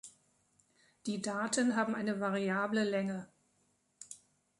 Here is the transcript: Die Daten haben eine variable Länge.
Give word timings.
Die 1.05 1.21
Daten 1.21 1.75
haben 1.75 1.93
eine 1.93 2.19
variable 2.19 2.83
Länge. 2.83 3.27